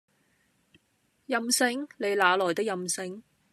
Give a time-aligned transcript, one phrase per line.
[1.27, 1.83] 任性？
[1.97, 3.21] 你那來的任性？